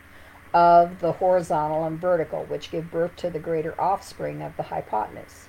of 0.54 1.00
the 1.00 1.12
horizontal 1.12 1.84
and 1.84 2.00
vertical, 2.00 2.44
which 2.44 2.70
give 2.70 2.90
birth 2.90 3.14
to 3.16 3.28
the 3.28 3.38
greater 3.38 3.78
offspring 3.80 4.40
of 4.42 4.56
the 4.56 4.62
hypotenuse. 4.64 5.48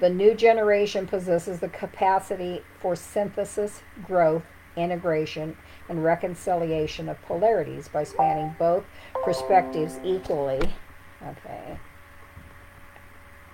The 0.00 0.10
new 0.10 0.34
generation 0.34 1.06
possesses 1.06 1.60
the 1.60 1.68
capacity 1.68 2.62
for 2.80 2.96
synthesis, 2.96 3.82
growth, 4.04 4.42
integration, 4.76 5.56
and 5.88 6.02
reconciliation 6.02 7.08
of 7.08 7.20
polarities 7.22 7.88
by 7.88 8.04
spanning 8.04 8.56
both 8.58 8.84
perspectives 9.24 10.00
equally. 10.04 10.74
Okay. 11.22 11.78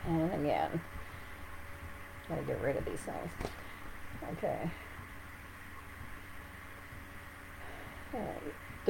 And 0.07 0.33
again, 0.33 0.81
I'm 2.29 2.37
going 2.37 2.47
to 2.47 2.53
get 2.53 2.63
rid 2.63 2.77
of 2.77 2.85
these 2.85 3.01
things. 3.01 3.31
Okay. 4.39 4.71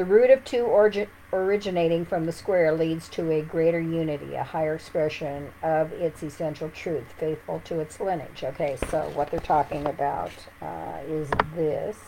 The 0.01 0.07
root 0.07 0.31
of 0.31 0.47
2 0.47 0.65
orgi- 0.65 1.09
originating 1.31 2.07
from 2.07 2.25
the 2.25 2.33
square 2.33 2.73
leads 2.73 3.07
to 3.11 3.31
a 3.33 3.43
greater 3.43 3.79
unity, 3.79 4.35
a 4.35 4.43
higher 4.43 4.75
expression 4.75 5.53
of 5.63 5.93
its 5.93 6.23
essential 6.23 6.71
truth, 6.71 7.05
faithful 7.19 7.61
to 7.67 7.81
its 7.81 8.01
lineage. 8.01 8.43
Okay, 8.43 8.79
so 8.89 9.11
what 9.11 9.31
they're 9.31 9.41
talking 9.41 9.87
about 9.87 10.31
uh, 10.63 11.01
is 11.07 11.29
this. 11.55 11.99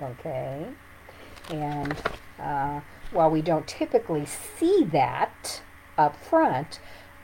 Okay. 0.00 0.68
And 1.50 2.00
uh, 2.38 2.78
while 3.10 3.28
we 3.28 3.42
don't 3.42 3.66
typically 3.66 4.24
see 4.24 4.84
that 4.92 5.62
up 5.98 6.14
front, 6.14 6.78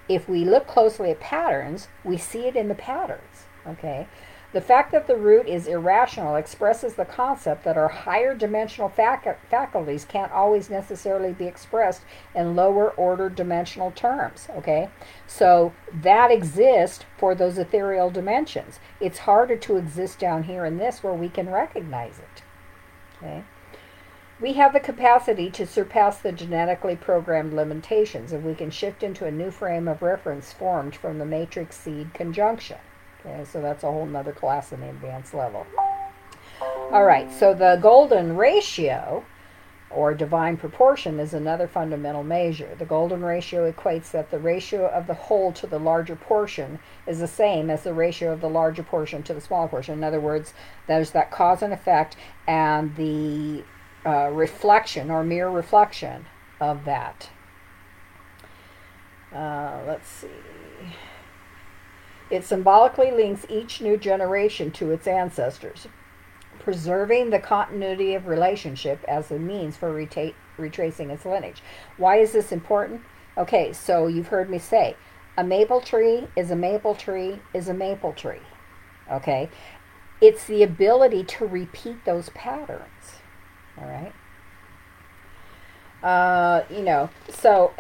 if 0.08 0.28
we 0.28 0.44
look 0.44 0.66
closely 0.66 1.12
at 1.12 1.20
patterns, 1.20 1.87
we 2.02 2.16
see 2.16 2.48
it 2.48 2.56
in 2.56 2.66
the 2.66 2.75
patterns. 2.75 3.44
Okay. 3.68 4.08
The 4.50 4.61
fact 4.62 4.93
that 4.93 5.07
the 5.07 5.17
root 5.17 5.47
is 5.47 5.67
irrational 5.67 6.35
expresses 6.35 6.95
the 6.95 7.05
concept 7.05 7.64
that 7.64 7.76
our 7.76 7.88
higher 7.88 8.35
dimensional 8.35 8.88
fac- 8.88 9.47
faculties 9.50 10.07
can't 10.07 10.33
always 10.33 10.71
necessarily 10.71 11.33
be 11.33 11.45
expressed 11.45 12.00
in 12.35 12.57
lower 12.57 12.90
order 12.90 13.28
dimensional 13.28 13.90
terms. 13.90 14.49
Okay, 14.57 14.88
so 15.26 15.75
that 15.93 16.31
exists 16.31 17.05
for 17.19 17.35
those 17.35 17.59
ethereal 17.59 18.09
dimensions. 18.11 18.81
It's 19.00 19.19
harder 19.19 19.57
to 19.57 19.76
exist 19.76 20.19
down 20.19 20.45
here 20.45 20.64
in 20.64 20.78
this 20.78 21.02
where 21.02 21.12
we 21.12 21.28
can 21.28 21.50
recognize 21.50 22.19
it. 22.19 22.43
Okay. 23.19 23.45
We 24.40 24.55
have 24.55 24.73
the 24.73 24.81
capacity 24.81 25.50
to 25.50 25.67
surpass 25.67 26.19
the 26.19 26.33
genetically 26.33 26.97
programmed 26.97 27.52
limitations 27.52 28.33
if 28.33 28.43
we 28.43 28.55
can 28.55 28.71
shift 28.71 29.02
into 29.02 29.26
a 29.26 29.33
new 29.33 29.50
frame 29.50 29.88
of 29.88 30.00
reference 30.00 30.52
formed 30.52 30.95
from 30.95 31.19
the 31.19 31.26
matrix 31.26 31.76
seed 31.76 32.14
conjunction. 32.14 32.78
Okay, 33.20 33.44
so 33.44 33.60
that's 33.60 33.84
a 33.84 33.90
whole 33.90 34.06
nother 34.06 34.32
class 34.32 34.72
in 34.72 34.80
the 34.80 34.90
advanced 34.90 35.34
level. 35.34 35.66
All 36.90 37.04
right, 37.04 37.30
so 37.32 37.54
the 37.54 37.78
golden 37.80 38.37
ratio 38.37 39.25
or 39.90 40.12
divine 40.12 40.56
proportion 40.56 41.18
is 41.18 41.32
another 41.32 41.66
fundamental 41.66 42.22
measure. 42.22 42.75
The 42.78 42.84
golden 42.84 43.22
ratio 43.22 43.70
equates 43.70 44.10
that 44.10 44.30
the 44.30 44.38
ratio 44.38 44.87
of 44.87 45.06
the 45.06 45.14
whole 45.14 45.52
to 45.52 45.66
the 45.66 45.78
larger 45.78 46.16
portion 46.16 46.78
is 47.06 47.20
the 47.20 47.26
same 47.26 47.70
as 47.70 47.82
the 47.82 47.94
ratio 47.94 48.32
of 48.32 48.40
the 48.40 48.50
larger 48.50 48.82
portion 48.82 49.22
to 49.25 49.34
the 49.34 49.40
smaller 49.40 49.68
portion. 49.68 49.94
In 49.94 50.04
other 50.04 50.20
words, 50.20 50.52
there's 50.87 51.12
that 51.12 51.30
cause 51.30 51.62
and 51.62 51.72
effect 51.72 52.16
and 52.46 52.94
the 52.96 53.64
uh, 54.04 54.30
reflection 54.30 55.10
or 55.10 55.25
mere 55.25 55.48
reflection 55.48 56.26
of 56.60 56.84
that. 56.84 57.30
Uh, 59.34 59.80
let's 59.87 60.08
see. 60.08 60.28
It 62.30 62.44
symbolically 62.44 63.11
links 63.11 63.47
each 63.49 63.80
new 63.80 63.97
generation 63.97 64.70
to 64.73 64.90
its 64.90 65.06
ancestors, 65.06 65.87
preserving 66.58 67.30
the 67.30 67.38
continuity 67.38 68.14
of 68.14 68.26
relationship 68.26 69.02
as 69.08 69.30
a 69.30 69.38
means 69.38 69.76
for 69.76 69.92
reta- 69.92 70.35
retracing 70.58 71.11
its 71.11 71.25
lineage. 71.25 71.62
Why 71.97 72.16
is 72.18 72.32
this 72.32 72.52
important? 72.52 73.02
Okay, 73.37 73.73
so 73.73 74.08
you've 74.08 74.28
heard 74.28 74.50
me 74.50 74.58
say 74.58 74.97
a 75.38 75.44
maple 75.44 75.80
tree 75.80 76.26
is 76.37 76.50
a 76.50 76.56
maple 76.56 76.94
tree 76.94 77.40
is 77.54 77.68
a 77.68 77.75
maple 77.75 78.12
tree. 78.12 78.42
Okay, 79.11 79.49
it's 80.20 80.44
the 80.44 80.62
ability 80.62 81.25
to 81.25 81.47
repeat 81.47 82.04
those 82.04 82.28
patterns. 82.30 83.20
All 83.78 83.87
right. 83.87 84.12
Uh, 86.02 86.64
you 86.70 86.82
know, 86.82 87.08
so 87.28 87.73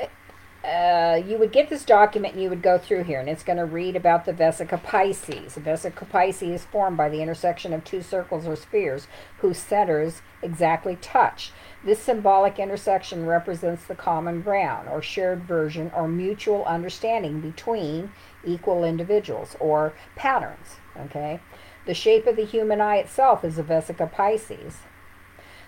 uh, 0.68 1.16
you 1.16 1.38
would 1.38 1.50
get 1.50 1.70
this 1.70 1.84
document 1.84 2.34
and 2.34 2.42
you 2.42 2.50
would 2.50 2.62
go 2.62 2.76
through 2.76 3.04
here, 3.04 3.18
and 3.18 3.28
it's 3.28 3.42
going 3.42 3.56
to 3.56 3.64
read 3.64 3.96
about 3.96 4.26
the 4.26 4.32
Vesica 4.32 4.82
Pisces. 4.82 5.54
The 5.54 5.60
Vesica 5.60 6.08
Pisces 6.08 6.60
is 6.60 6.64
formed 6.66 6.96
by 6.96 7.08
the 7.08 7.22
intersection 7.22 7.72
of 7.72 7.84
two 7.84 8.02
circles 8.02 8.46
or 8.46 8.54
spheres 8.54 9.08
whose 9.38 9.56
centers 9.58 10.20
exactly 10.42 10.96
touch. 10.96 11.52
This 11.84 11.98
symbolic 11.98 12.58
intersection 12.58 13.24
represents 13.24 13.84
the 13.84 13.94
common 13.94 14.42
ground, 14.42 14.88
or 14.88 15.00
shared 15.00 15.44
version, 15.44 15.90
or 15.94 16.06
mutual 16.06 16.64
understanding 16.66 17.40
between 17.40 18.12
equal 18.44 18.84
individuals, 18.84 19.56
or 19.58 19.94
patterns. 20.16 20.76
Okay? 20.98 21.40
The 21.86 21.94
shape 21.94 22.26
of 22.26 22.36
the 22.36 22.44
human 22.44 22.82
eye 22.82 22.96
itself 22.96 23.42
is 23.42 23.58
a 23.58 23.62
Vesica 23.62 24.12
Pisces. 24.12 24.80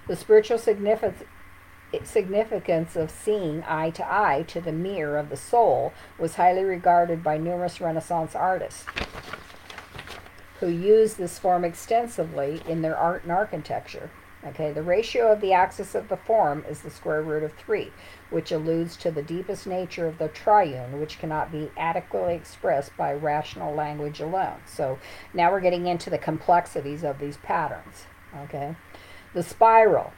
The 0.07 0.16
spiritual 0.16 0.59
significance 0.59 1.23
significance 2.04 2.97
of 2.97 3.11
seeing 3.11 3.62
eye 3.64 3.90
to 3.90 4.04
eye 4.04 4.44
to 4.49 4.61
the 4.61 4.73
mirror 4.73 5.18
of 5.18 5.28
the 5.28 5.37
soul 5.37 5.92
was 6.18 6.37
highly 6.37 6.64
regarded 6.64 7.23
by 7.23 7.37
numerous 7.38 7.80
Renaissance 7.80 8.35
artists 8.35 8.85
who 10.61 10.68
used 10.68 11.16
this 11.16 11.38
form 11.38 11.64
extensively 11.64 12.62
in 12.68 12.82
their 12.82 12.97
art 12.97 13.23
and 13.23 13.32
architecture. 13.32 14.11
Okay, 14.47 14.73
the 14.73 14.82
ratio 14.82 15.30
of 15.30 15.42
the 15.42 15.52
axis 15.52 15.94
of 15.94 16.09
the 16.09 16.16
form 16.16 16.64
is 16.66 16.80
the 16.80 16.90
square 16.90 17.20
root 17.20 17.42
of 17.42 17.52
3, 17.54 17.92
which 18.30 18.50
alludes 18.50 18.97
to 18.97 19.11
the 19.11 19.23
deepest 19.23 19.66
nature 19.66 20.06
of 20.06 20.16
the 20.16 20.28
triune, 20.28 20.99
which 20.99 21.18
cannot 21.18 21.52
be 21.52 21.70
adequately 21.76 22.35
expressed 22.35 22.97
by 22.97 23.12
rational 23.12 23.75
language 23.75 24.18
alone. 24.20 24.61
So 24.64 24.99
now 25.35 25.50
we're 25.50 25.61
getting 25.61 25.87
into 25.87 26.09
the 26.09 26.16
complexities 26.16 27.04
of 27.04 27.18
these 27.18 27.37
patterns. 27.38 28.06
Okay, 28.44 28.76
the 29.35 29.42
spiral 29.42 30.12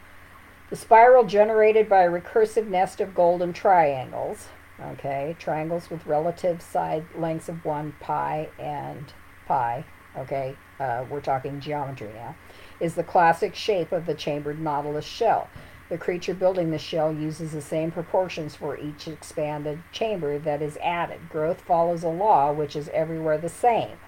the 0.73 0.79
spiral 0.79 1.25
generated 1.25 1.87
by 1.87 2.03
a 2.03 2.11
recursive 2.11 2.67
nest 2.67 2.99
of 2.99 3.15
golden 3.15 3.53
triangles, 3.53 4.49
okay, 4.81 5.37
triangles 5.39 5.91
with 5.91 6.07
relative 6.07 6.63
side 6.63 7.05
lengths 7.15 7.51
of 7.51 7.63
1 7.63 7.95
pi 8.01 8.49
and 8.59 9.13
pi, 9.45 9.85
okay, 10.17 10.57
uh, 10.81 11.05
we're 11.11 11.21
talking 11.21 11.61
geometry 11.61 12.09
now, 12.15 12.35
is 12.81 12.95
the 12.95 13.05
classic 13.05 13.55
shape 13.55 13.93
of 13.93 14.07
the 14.07 14.15
chambered 14.15 14.59
nautilus 14.59 15.05
shell. 15.05 15.51
The 15.91 15.99
creature 15.99 16.33
building 16.33 16.71
the 16.71 16.79
shell 16.79 17.13
uses 17.13 17.53
the 17.53 17.61
same 17.61 17.91
proportions 17.91 18.57
for 18.57 18.79
each 18.79 19.07
expanded 19.07 19.83
chamber 19.93 20.39
that 20.39 20.63
is 20.63 20.79
added. 20.79 21.29
Growth 21.29 21.61
follows 21.61 22.03
a 22.03 22.09
law 22.09 22.51
which 22.51 22.77
is 22.77 22.89
everywhere 22.95 23.37
the 23.37 23.51
same. 23.51 23.99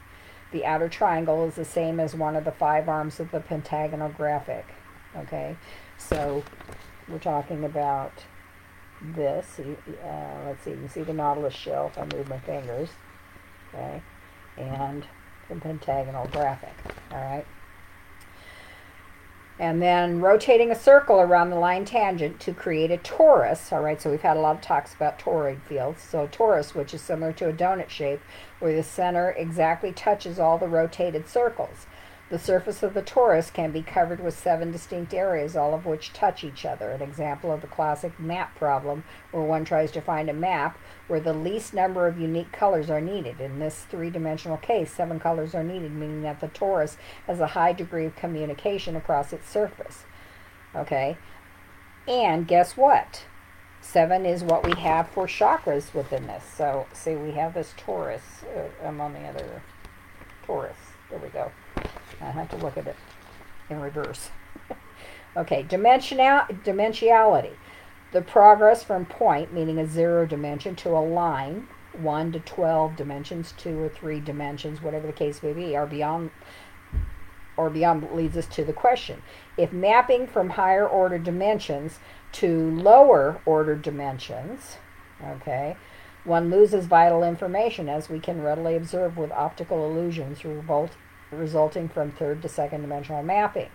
The 0.51 0.65
outer 0.65 0.89
triangle 0.89 1.47
is 1.47 1.57
the 1.57 1.65
same 1.67 2.01
as 2.01 2.15
one 2.15 2.35
of 2.35 2.47
the 2.47 2.53
five 2.53 2.89
arms 2.89 3.21
of 3.21 3.33
the 3.33 3.41
pentagonal 3.41 4.09
graphic. 4.09 4.65
Okay, 5.15 5.57
so 6.09 6.43
we're 7.09 7.19
talking 7.19 7.65
about 7.65 8.25
this. 9.01 9.59
Uh, 9.59 10.45
let's 10.47 10.65
see, 10.65 10.71
you 10.71 10.77
can 10.77 10.89
see 10.89 11.03
the 11.03 11.13
nautilus 11.13 11.55
shell 11.55 11.87
if 11.87 11.99
I 11.99 12.05
move 12.17 12.29
my 12.29 12.39
fingers. 12.39 12.91
Okay, 13.73 14.03
and 14.57 15.05
the 15.49 15.57
pentagonal 15.57 16.27
graphic. 16.29 16.75
All 17.11 17.19
right. 17.19 17.47
And 19.57 19.81
then 19.81 20.21
rotating 20.21 20.73
a 20.73 20.75
circle 20.75 21.21
around 21.21 21.51
the 21.51 21.57
line 21.57 21.85
tangent 21.85 22.41
to 22.41 22.53
create 22.53 22.91
a 22.91 22.99
torus. 22.99 23.73
All 23.73 23.83
right, 23.83 24.03
so 24.03 24.11
we've 24.11 24.21
had 24.21 24.37
a 24.37 24.41
lot 24.41 24.57
of 24.57 24.63
talks 24.63 24.95
about 24.95 25.19
toroid 25.19 25.63
fields. 25.63 26.03
So 26.03 26.25
a 26.25 26.29
torus, 26.29 26.75
which 26.75 26.93
is 26.93 27.01
similar 27.01 27.33
to 27.35 27.49
a 27.49 27.53
donut 27.53 27.89
shape, 27.89 28.21
where 28.59 28.75
the 28.75 28.83
center 28.83 29.31
exactly 29.31 29.93
touches 29.93 30.41
all 30.41 30.59
the 30.59 30.67
rotated 30.67 31.29
circles. 31.29 31.87
The 32.35 32.41
surface 32.41 32.83
of 32.83 32.95
the 32.95 33.03
torus 33.03 33.53
can 33.53 33.71
be 33.71 33.81
covered 33.81 34.19
with 34.19 34.37
seven 34.37 34.73
distinct 34.73 35.15
areas, 35.15 35.55
all 35.55 35.73
of 35.73 35.87
which 35.87 36.13
touch 36.13 36.43
each 36.43 36.67
other. 36.67 36.91
An 36.91 37.01
example 37.01 37.53
of 37.53 37.61
the 37.61 37.69
classic 37.69 38.19
map 38.19 38.57
problem, 38.57 39.05
where 39.31 39.45
one 39.45 39.65
tries 39.65 39.93
to 39.93 40.01
find 40.01 40.29
a 40.29 40.33
map 40.33 40.77
where 41.07 41.21
the 41.21 41.33
least 41.33 41.73
number 41.73 42.09
of 42.09 42.19
unique 42.19 42.51
colors 42.51 42.91
are 42.91 43.01
needed. 43.01 43.41
In 43.41 43.61
this 43.61 43.85
three 43.89 44.11
dimensional 44.11 44.57
case, 44.57 44.91
seven 44.91 45.21
colors 45.21 45.55
are 45.55 45.63
needed, 45.63 45.93
meaning 45.93 46.23
that 46.23 46.41
the 46.41 46.49
torus 46.49 46.97
has 47.29 47.39
a 47.39 47.47
high 47.47 47.73
degree 47.73 48.07
of 48.07 48.17
communication 48.17 48.97
across 48.97 49.33
its 49.33 49.49
surface. 49.49 50.03
Okay? 50.75 51.17
And 52.09 52.49
guess 52.49 52.77
what? 52.77 53.27
Seven 53.81 54.27
is 54.27 54.43
what 54.43 54.67
we 54.67 54.73
have 54.81 55.09
for 55.09 55.29
chakras 55.29 55.95
within 55.95 56.27
this. 56.27 56.43
So, 56.43 56.89
see, 56.93 57.15
we 57.15 57.31
have 57.35 57.55
this 57.55 57.75
torus. 57.77 58.43
Uh, 58.43 58.85
I'm 58.85 59.01
on 59.01 59.13
the 59.13 59.21
other 59.21 59.63
torus. 60.45 60.75
There 61.11 61.21
we 61.21 61.29
go. 61.29 61.53
I 62.21 62.31
have 62.31 62.49
to 62.51 62.57
look 62.57 62.77
at 62.77 62.87
it 62.87 62.97
in 63.69 63.81
reverse. 63.81 64.31
okay, 65.37 65.63
dimensional 65.63 66.41
dimensionality. 66.65 67.53
The 68.13 68.23
progress 68.23 68.85
from 68.85 69.07
point, 69.07 69.53
meaning 69.53 69.79
a 69.79 69.87
zero 69.87 70.25
dimension, 70.27 70.77
to 70.77 70.91
a 70.91 71.01
line, 71.01 71.69
1 71.99 72.33
to 72.33 72.41
12 72.41 72.97
dimensions, 72.97 73.53
2 73.57 73.79
or 73.81 73.89
3 73.89 74.21
dimensions, 74.21 74.83
whatever 74.83 75.07
the 75.07 75.13
case 75.13 75.43
may 75.43 75.53
be, 75.53 75.77
are 75.77 75.87
beyond 75.87 76.31
or 77.57 77.71
beyond 77.71 78.11
leads 78.13 78.37
us 78.37 78.47
to 78.47 78.65
the 78.65 78.73
question. 78.73 79.23
If 79.57 79.73
mapping 79.73 80.27
from 80.27 80.51
higher 80.51 80.87
order 80.87 81.19
dimensions 81.19 82.01
to 82.33 82.71
lower 82.71 83.41
order 83.47 83.77
dimensions, 83.77 84.77
okay, 85.25 85.77
one 86.25 86.51
loses 86.51 86.87
vital 86.87 87.23
information 87.23 87.89
as 87.89 88.09
we 88.09 88.19
can 88.19 88.43
readily 88.43 88.75
observe 88.75 89.17
with 89.17 89.31
optical 89.31 89.87
illusions 89.89 90.45
revolt, 90.45 90.93
resulting 91.35 91.89
from 91.89 92.13
third 92.13 92.43
to 92.43 92.49
second 92.49 92.83
dimensional 92.83 93.23
mapping. 93.23 93.71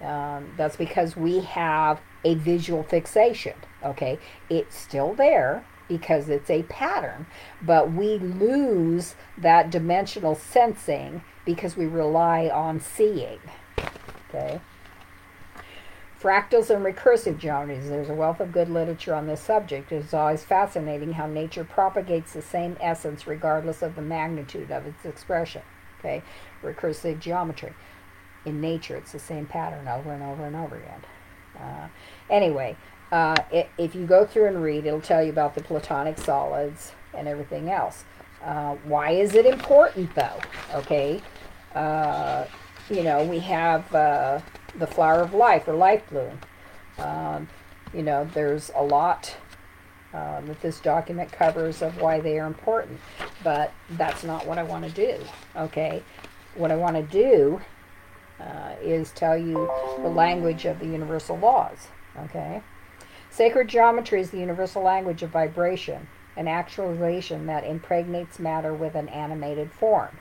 Um, 0.00 0.54
that's 0.56 0.76
because 0.76 1.16
we 1.16 1.40
have 1.40 2.00
a 2.24 2.34
visual 2.34 2.82
fixation. 2.82 3.54
Okay, 3.84 4.18
it's 4.48 4.76
still 4.76 5.14
there 5.14 5.64
because 5.88 6.28
it's 6.28 6.48
a 6.48 6.62
pattern, 6.64 7.26
but 7.60 7.92
we 7.92 8.16
lose 8.18 9.16
that 9.36 9.70
dimensional 9.70 10.34
sensing 10.34 11.22
because 11.44 11.76
we 11.76 11.84
rely 11.86 12.48
on 12.48 12.80
seeing. 12.80 13.40
Okay. 14.28 14.60
Fractals 16.20 16.68
and 16.68 16.84
recursive 16.84 17.40
geometries. 17.40 17.88
There's 17.88 18.10
a 18.10 18.14
wealth 18.14 18.40
of 18.40 18.52
good 18.52 18.68
literature 18.68 19.14
on 19.14 19.26
this 19.26 19.40
subject. 19.40 19.90
It's 19.90 20.12
always 20.14 20.44
fascinating 20.44 21.14
how 21.14 21.26
nature 21.26 21.64
propagates 21.64 22.34
the 22.34 22.42
same 22.42 22.76
essence 22.78 23.26
regardless 23.26 23.82
of 23.82 23.96
the 23.96 24.02
magnitude 24.02 24.70
of 24.70 24.86
its 24.86 25.04
expression. 25.04 25.62
Okay, 26.00 26.22
recursive 26.62 27.20
geometry. 27.20 27.72
In 28.44 28.60
nature, 28.60 28.96
it's 28.96 29.12
the 29.12 29.18
same 29.18 29.46
pattern 29.46 29.86
over 29.86 30.12
and 30.12 30.22
over 30.22 30.44
and 30.46 30.56
over 30.56 30.76
again. 30.76 31.04
Uh, 31.58 31.88
anyway, 32.30 32.76
uh, 33.12 33.36
it, 33.52 33.68
if 33.76 33.94
you 33.94 34.06
go 34.06 34.24
through 34.24 34.46
and 34.46 34.62
read, 34.62 34.86
it'll 34.86 35.00
tell 35.00 35.22
you 35.22 35.30
about 35.30 35.54
the 35.54 35.62
platonic 35.62 36.16
solids 36.16 36.92
and 37.12 37.28
everything 37.28 37.70
else. 37.70 38.04
Uh, 38.42 38.76
why 38.84 39.10
is 39.10 39.34
it 39.34 39.44
important, 39.44 40.14
though? 40.14 40.40
Okay, 40.74 41.20
uh, 41.74 42.46
you 42.88 43.02
know, 43.02 43.22
we 43.24 43.38
have 43.40 43.94
uh, 43.94 44.40
the 44.78 44.86
flower 44.86 45.20
of 45.20 45.34
life 45.34 45.68
or 45.68 45.74
life 45.74 46.02
bloom. 46.08 46.40
Um, 46.98 47.48
you 47.92 48.02
know, 48.02 48.28
there's 48.32 48.70
a 48.74 48.82
lot 48.82 49.36
uh, 50.12 50.40
that 50.40 50.60
this 50.60 50.80
document 50.80 51.30
covers 51.30 51.82
of 51.82 52.00
why 52.00 52.20
they 52.20 52.38
are 52.38 52.46
important, 52.46 53.00
but 53.44 53.72
that's 53.90 54.24
not 54.24 54.46
what 54.46 54.58
I 54.58 54.62
want 54.62 54.84
to 54.84 54.90
do. 54.90 55.22
Okay, 55.56 56.02
what 56.54 56.70
I 56.70 56.76
want 56.76 56.96
to 56.96 57.02
do 57.02 57.60
uh, 58.40 58.74
is 58.82 59.12
tell 59.12 59.36
you 59.36 59.70
the 59.98 60.08
language 60.08 60.64
of 60.64 60.78
the 60.78 60.86
universal 60.86 61.38
laws. 61.38 61.88
Okay, 62.24 62.62
sacred 63.30 63.68
geometry 63.68 64.20
is 64.20 64.30
the 64.30 64.38
universal 64.38 64.82
language 64.82 65.22
of 65.22 65.30
vibration, 65.30 66.08
an 66.36 66.48
actualization 66.48 67.46
that 67.46 67.64
impregnates 67.64 68.38
matter 68.38 68.74
with 68.74 68.94
an 68.94 69.08
animated 69.08 69.70
form. 69.72 70.18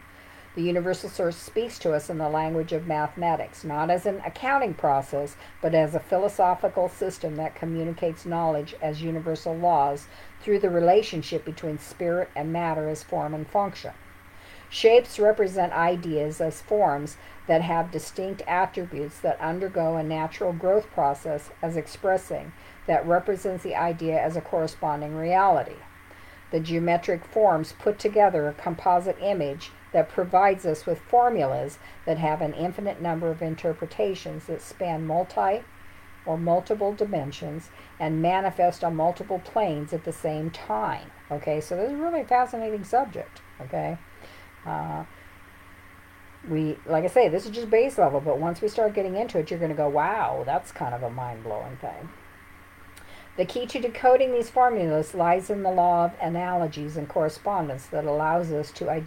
The 0.59 0.65
universal 0.65 1.09
source 1.09 1.37
speaks 1.37 1.79
to 1.79 1.93
us 1.93 2.09
in 2.09 2.17
the 2.17 2.27
language 2.27 2.73
of 2.73 2.85
mathematics, 2.85 3.63
not 3.63 3.89
as 3.89 4.05
an 4.05 4.21
accounting 4.25 4.73
process, 4.73 5.37
but 5.61 5.73
as 5.73 5.95
a 5.95 6.01
philosophical 6.01 6.89
system 6.89 7.37
that 7.37 7.55
communicates 7.55 8.25
knowledge 8.25 8.75
as 8.81 9.01
universal 9.01 9.55
laws 9.55 10.07
through 10.41 10.59
the 10.59 10.69
relationship 10.69 11.45
between 11.45 11.77
spirit 11.77 12.29
and 12.35 12.51
matter 12.51 12.89
as 12.89 13.03
form 13.03 13.33
and 13.33 13.47
function. 13.47 13.93
Shapes 14.69 15.17
represent 15.17 15.71
ideas 15.71 16.41
as 16.41 16.61
forms 16.61 17.15
that 17.47 17.61
have 17.61 17.89
distinct 17.89 18.41
attributes 18.45 19.17
that 19.21 19.39
undergo 19.39 19.95
a 19.95 20.03
natural 20.03 20.51
growth 20.51 20.91
process 20.91 21.51
as 21.61 21.77
expressing 21.77 22.51
that 22.85 23.07
represents 23.07 23.63
the 23.63 23.77
idea 23.77 24.21
as 24.21 24.35
a 24.35 24.41
corresponding 24.41 25.15
reality. 25.15 25.77
The 26.51 26.59
geometric 26.59 27.23
forms 27.23 27.75
put 27.79 27.97
together 27.97 28.49
a 28.49 28.53
composite 28.53 29.17
image 29.21 29.71
that 29.91 30.09
provides 30.09 30.65
us 30.65 30.85
with 30.85 30.99
formulas 30.99 31.79
that 32.05 32.17
have 32.17 32.41
an 32.41 32.53
infinite 32.53 33.01
number 33.01 33.29
of 33.29 33.41
interpretations 33.41 34.45
that 34.45 34.61
span 34.61 35.05
multi 35.05 35.63
or 36.25 36.37
multiple 36.37 36.93
dimensions 36.93 37.69
and 37.99 38.21
manifest 38.21 38.83
on 38.83 38.95
multiple 38.95 39.39
planes 39.39 39.93
at 39.93 40.03
the 40.03 40.13
same 40.13 40.51
time. 40.51 41.09
Okay, 41.31 41.59
so 41.61 41.75
this 41.75 41.91
is 41.91 41.99
a 41.99 42.01
really 42.01 42.23
fascinating 42.23 42.83
subject. 42.83 43.41
Okay, 43.61 43.97
uh, 44.65 45.03
we 46.47 46.77
like 46.85 47.03
I 47.03 47.07
say, 47.07 47.29
this 47.29 47.45
is 47.45 47.51
just 47.51 47.69
base 47.69 47.97
level, 47.97 48.19
but 48.19 48.39
once 48.39 48.61
we 48.61 48.67
start 48.67 48.93
getting 48.93 49.15
into 49.15 49.39
it, 49.39 49.49
you're 49.49 49.59
going 49.59 49.71
to 49.71 49.77
go, 49.77 49.89
"Wow, 49.89 50.43
that's 50.45 50.71
kind 50.71 50.93
of 50.93 51.03
a 51.03 51.09
mind 51.09 51.43
blowing 51.43 51.77
thing." 51.77 52.09
The 53.39 53.45
key 53.45 53.65
to 53.67 53.79
decoding 53.79 54.33
these 54.33 54.49
formulas 54.49 55.13
lies 55.13 55.49
in 55.49 55.63
the 55.63 55.71
law 55.71 56.03
of 56.03 56.11
analogies 56.21 56.97
and 56.97 57.07
correspondence 57.07 57.85
that 57.85 58.03
allows 58.03 58.51
us 58.51 58.69
to 58.71 58.89
identify 58.89 58.99